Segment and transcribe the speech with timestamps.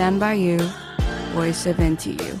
[0.00, 0.56] Stand by you,
[1.34, 2.34] voice of NTU.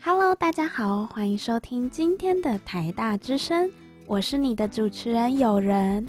[0.00, 3.68] Hello，大家好，欢迎收听今天的台大之声，
[4.06, 6.06] 我是你的主持人友人。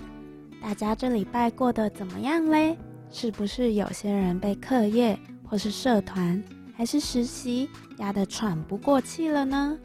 [0.61, 2.77] 大家这礼拜过得怎么样嘞？
[3.11, 5.17] 是不是有些人被课业
[5.49, 6.43] 或是社团
[6.77, 7.67] 还是实习
[7.97, 9.75] 压得喘不过气了呢？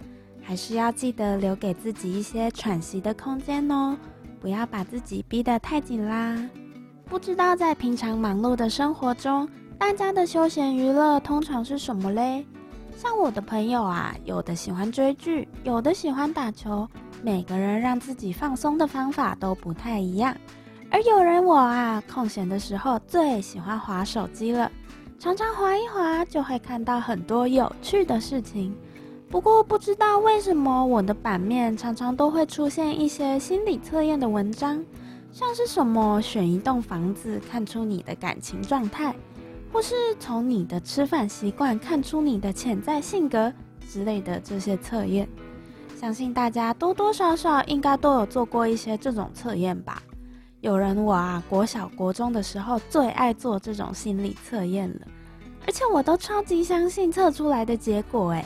[0.47, 3.97] 还是要记得留给自己一些喘息的空间哦，
[4.41, 6.39] 不要把自己逼得太紧啦。
[7.07, 9.49] 不知道在平常忙碌的生活中，
[9.79, 12.45] 大家的休闲娱乐通常是什么嘞？
[12.97, 16.87] 像我的朋友啊，有的喜欢追剧，有的喜欢打球，
[17.23, 20.37] 每个人让自己放松的方法都不太一样。
[20.91, 24.71] 而有人我啊，空闲的时候最喜欢滑手机了，
[25.19, 28.77] 常常滑一滑就会看到很多有趣的事情。
[29.35, 34.81] 不过不知道为什么我的版面常常都会出现一些心理测验的文章，
[35.33, 39.13] 像是什么选一栋房子看出你的感情状态，
[39.73, 43.53] 或是从你的吃饭习惯看出你的潜在性格
[43.89, 45.29] 之类的这些测验。
[45.97, 50.01] 相信大家多多少少应该都有做过一些这种测验吧。
[50.61, 55.01] 有人我啊，国小国中的时候最爱做这种心理测验了，
[55.67, 58.45] 而且我都超级相信测出来的结果诶。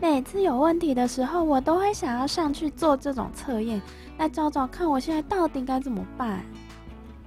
[0.00, 3.82] 每次有问题的时候，我都会想要上去做这种测验，
[4.16, 6.44] 来找找看我现在到底该怎么办。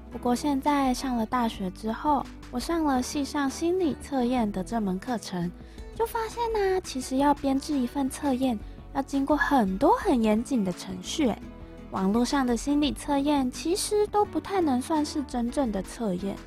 [0.09, 5.51] 不过现在上了大学之后，我上了系上心理测验的这门课程，
[5.95, 8.57] 就发现呢、其实要编制一份测验，
[8.93, 11.33] 要经过很多很严谨的程序。
[11.91, 16.37] 网络上的心理测验其实都不太能算是真正的测验。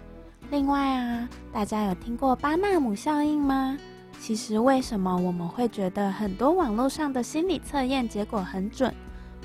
[0.51, 3.77] 另外啊，大家有听过巴纳姆效应吗？
[4.27, 8.91] 其实，为什么我们会觉得很多网络上的心理测验结果很准，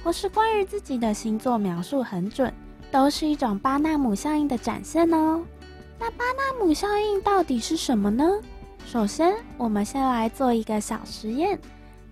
[0.02, 2.54] 或是关于自己的星座描述很准，
[2.90, 5.44] 都是一种巴纳姆效应的展现哦。
[6.00, 8.26] 那巴纳姆效应到底是什么呢？
[8.86, 11.60] 首先，我们先来做一个小实验。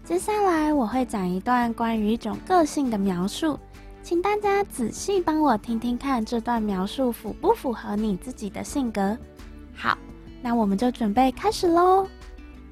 [0.03, 3.57] 接下来，我会讲一段关于一种个性的描述，
[4.03, 9.17] 请大家仔细帮我听听看，这段描述符不符合你自己的性格？
[9.73, 9.97] 好，
[10.41, 12.05] 那我们就准备开始喽。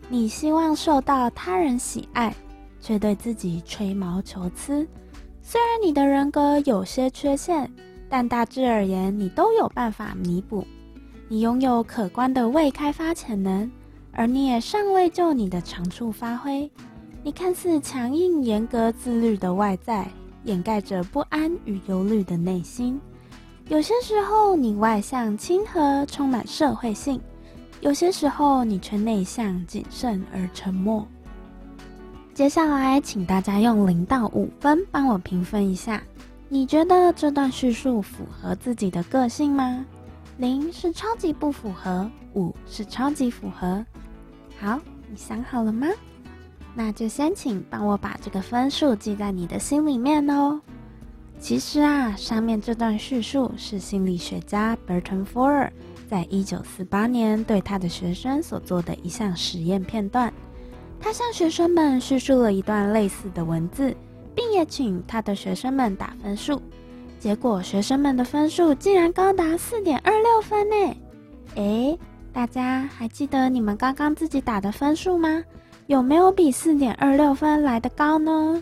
[0.07, 2.35] 你希望受到他人喜爱，
[2.79, 4.87] 却对自己吹毛求疵。
[5.41, 7.69] 虽然你的人格有些缺陷，
[8.07, 10.65] 但大致而言，你都有办法弥补。
[11.27, 13.69] 你拥有可观的未开发潜能，
[14.11, 16.69] 而你也尚未就你的长处发挥。
[17.23, 20.07] 你看似强硬、严格、自律的外在，
[20.43, 23.01] 掩盖着不安与忧虑的内心。
[23.67, 27.19] 有些时候，你外向、亲和，充满社会性。
[27.85, 31.07] 有些时候，你却内向、谨慎而沉默。
[32.33, 36.01] 接下来，请大家用零到五分帮我评分一下，
[36.49, 39.85] 你觉得这段叙述符合自己的个性吗？
[40.37, 43.85] 零是超级不符合，五是超级符合。
[44.59, 45.85] 好，你想好了吗？
[46.73, 50.59] 那就先请帮我把这个分数记在你的心里面哦。
[51.37, 55.69] 其实啊，上面这段叙述是心理学家 Bertrand Forer
[56.07, 60.33] 在一九四八年对他的学生所做的一项实验片段。
[60.99, 63.95] 他向学生们叙述了一段类似的文字，
[64.33, 66.61] 并也请他的学生们打分数。
[67.19, 70.95] 结果，学生们的分数竟然高达四点二六分呢！
[71.55, 71.99] 诶，
[72.31, 75.43] 大家还记得你们刚刚自己打的分数吗？
[75.87, 78.61] 有没有比四点二六分来的高呢？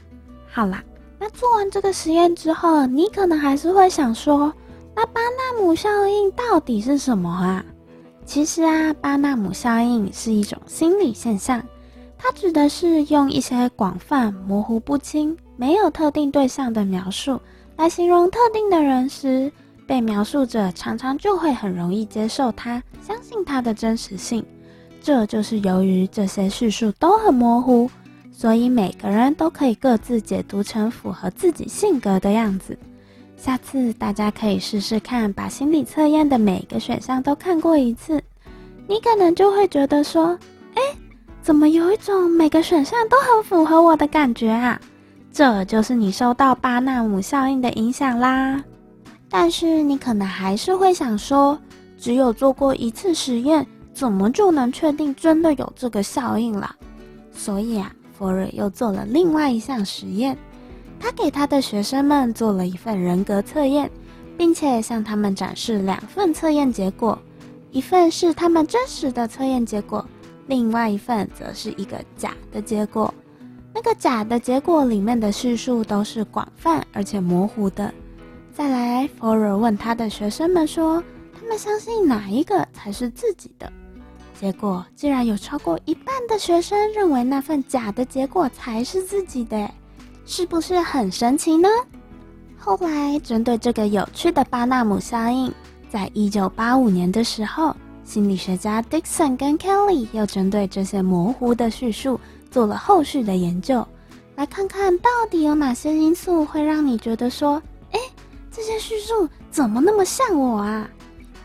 [0.49, 0.83] 好啦。
[1.19, 4.53] 那做完这个实验之后，你可能还是会想说，
[4.95, 7.65] 那巴纳姆效应到底是什么啊？
[8.25, 11.63] 其实啊，巴纳姆效应是一种心理现象，
[12.17, 17.39] 它指的是用一些广泛、模糊不清、没有特定对象的描述
[17.75, 19.51] 来形容特定的人时，
[19.87, 24.45] 被描述者常常就会很容易接受它，相信它的真实性。
[25.01, 27.89] 这就是由于这些叙述都很模糊。
[28.35, 32.75] 所以每个人都可以各自解读成符合自己性格的样子。
[33.43, 38.23] 下次大家可以试试看，把心理测验的每个选项都看过一次，
[38.87, 40.39] 你可能就会觉得说
[40.75, 40.81] ：“哎，
[41.41, 44.79] 怎么有一种每个选项都很符合我的感觉啊？”
[45.29, 48.63] 这就是你受到巴纳姆效应的影响啦。
[49.27, 51.59] 但是你可能还是会想说
[51.99, 56.73] ：“只有做过一次实验，怎么就能确定真的有这个效应了？”
[57.35, 57.91] 所以啊。
[58.15, 60.37] 佛瑞又做了另外一项实验，
[61.03, 63.91] 他给他的学生们做了一份人格测验，
[64.37, 67.19] 并且向他们展示两份测验结果，
[67.71, 70.07] 一份是他们真实的测验结果，
[70.47, 73.13] 另外一份则是一个假的结果。
[73.73, 77.93] 那个假的结果里面的叙述都是广泛而且模糊的。
[78.53, 81.03] 再来，佛尔问他的学生们说，
[81.37, 83.69] 他们相信哪一个才是自己的？
[84.39, 89.69] 结果竟然有超过一半的学生认为那份假的结果才是自己的，
[90.25, 91.67] 是不是很神奇呢？
[92.57, 95.53] 后来，针对这个有趣的巴纳姆效应，
[95.89, 97.75] 在一九八五年的时候，
[98.05, 103.85] 心理学家 Dixon 跟 Kelly 又针对这些模糊的叙述做了后续的研究，
[104.35, 107.61] 来看看到底有哪些因素会让你觉得说，
[107.91, 107.99] 诶，
[108.49, 110.89] 这些叙述怎么那么像我啊？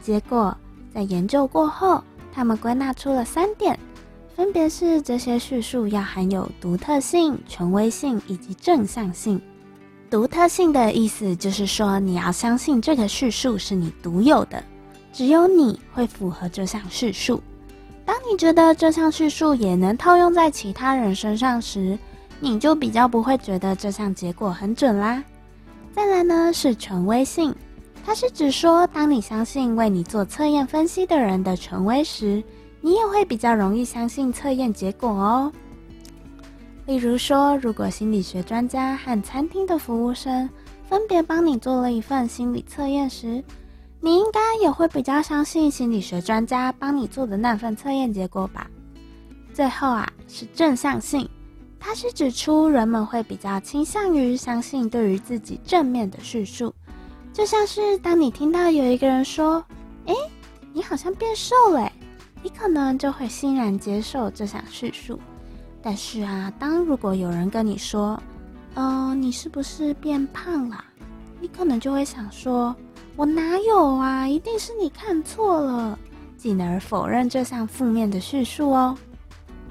[0.01, 0.57] 结果
[0.95, 2.03] 在研究过后，
[2.33, 3.79] 他们归纳出了三点，
[4.38, 9.43] 分别是这些叙述要含有独特性、权威性以及正向性。
[10.08, 14.62] 独特性的意思就是说，你要相信这个叙述是你独有的。
[15.12, 17.43] 只有你会符合这项叙述。
[18.05, 21.99] 当你觉得这项叙述也能套用在其他人身上时，
[22.38, 25.20] 你就比较不会觉得这项结果很准啦。
[25.93, 27.52] 再来呢，是权威性，
[28.06, 32.41] 它是指说，当你相信为你做测验分析的人的权威时，
[32.81, 35.53] 你也会比较容易相信测验结果哦。
[36.87, 40.49] 例如说，如果心理学专家和餐厅的服务生
[40.89, 43.45] 分别帮你做了一份心理测验时，
[44.01, 48.71] 你应该也会比较相信心理学专家帮你做的那份测验结果吧？
[49.53, 51.29] 最后啊，是正向性，
[51.81, 56.73] 它是指出人们会比较倾向于相信对于自己正面的叙述，
[57.33, 59.63] 就像是当你听到有一个人说
[60.07, 60.15] ：“诶，
[60.73, 61.91] 你好像变瘦了”，
[62.43, 65.19] 你可能就会欣然接受这项叙述。
[65.82, 68.20] 但是啊，当如果有人跟你说
[68.75, 70.85] ：“嗯、呃，你是不是变胖了？”
[71.40, 72.75] 你可能就会想说。
[73.17, 74.29] 我哪有啊！
[74.29, 75.99] 一定是你看错了，
[76.37, 78.96] 进而否认这项负面的叙述哦。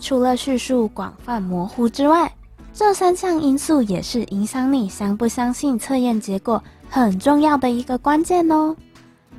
[0.01, 2.29] 除了叙述广泛模糊之外，
[2.73, 8.75] 这三项因素也是影响你相不相信测验结果很重要的一个关键哦。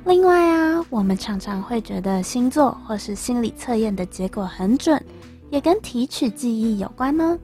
[0.05, 5.03] 另外啊，我们常常会觉得星座或是心理测验的结果很准，
[5.49, 7.37] 也跟提取记忆有关呢。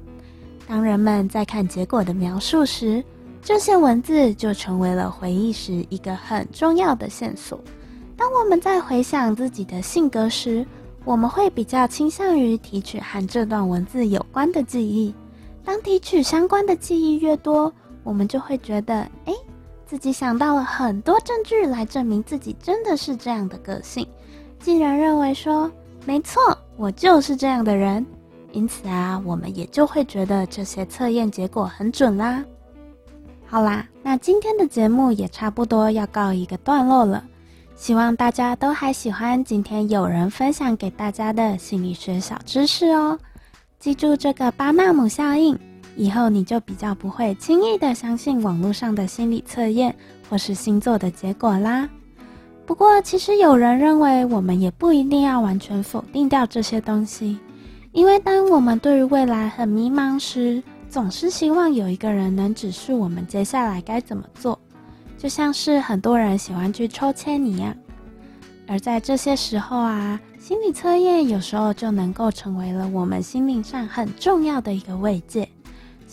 [0.68, 3.04] 当人们在看结果的描述时，
[3.44, 7.60] 这些文字就成为了回忆时一个很重要的线索。
[8.18, 10.66] 当我们在回想自己的性格时，
[11.04, 15.14] 我们会比较倾向于提取和这段文字有关的记忆。
[15.64, 17.72] 当提取相关的记忆越多，
[18.04, 19.34] 我们就会觉得，哎，
[19.86, 24.08] 自己想到了很多证据来证明自己真的是这样的个性，
[24.60, 25.72] 竟然认为说，
[26.06, 28.06] 没错，我就是这样的人。
[28.52, 32.44] 因此啊，我们也就会觉得这些测验结果很准啦。
[33.46, 37.24] 好啦，那今天的节目也差不多要告一个段落了。
[37.76, 43.20] 希望大家都还喜欢今天有人分享给大家的心理学小知识哦。
[43.78, 45.60] 记住这个巴纳姆效应，
[45.96, 49.96] 以后你就比较不会轻易的相信网络上的心理测验
[50.30, 51.90] 或是星座的结果啦。
[52.66, 57.38] 不过，其实有人认为我们也不一定要完全否定掉这些东西，
[57.92, 64.58] 因为当我们对于未来很迷茫时，总是希望有一个人能指示我们接下来该怎么做，
[65.18, 67.76] 就像是很多人喜欢去抽签一样。
[68.68, 75.48] 而在这些时候啊，心理测验有时候就能够成为了我们心灵上很重要的一个慰藉。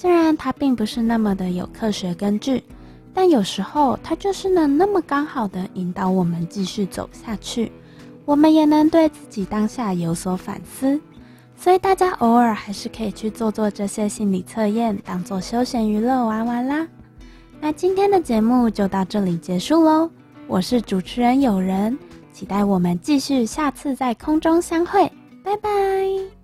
[0.03, 2.61] 虽然它并不是那么的有科学根据，
[3.15, 7.71] 但有时候它就是能那么刚好的引导我们继续走下去，
[8.25, 11.01] 我们也能对自己当下有所反思。
[11.57, 16.85] 所以大家偶尔还是可以去做做这些心理测验，当做休闲娱乐玩玩啦。
[17.61, 20.11] 那今天的节目就到这里结束喽，
[20.49, 21.97] 我是主持人友人，
[22.33, 25.05] 期待我们继续下次在空中相会，
[25.45, 26.42] 拜拜。